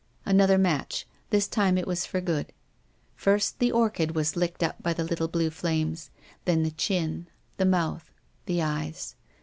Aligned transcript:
Another 0.25 0.57
match. 0.57 1.05
This 1.29 1.47
time 1.47 1.77
it 1.77 1.85
was 1.85 2.07
for 2.07 2.21
good. 2.21 2.51
First 3.15 3.59
the 3.59 3.71
orchid 3.71 4.15
was 4.15 4.35
licked 4.35 4.63
up 4.63 4.81
by 4.81 4.93
the 4.93 5.03
little 5.03 5.27
blue 5.27 5.51
flames, 5.51 6.09
then 6.45 6.63
the 6.63 6.71
chin, 6.71 7.27
the 7.57 7.65
mouth, 7.65 8.09
the 8.47 8.63
eyes. 8.63 9.15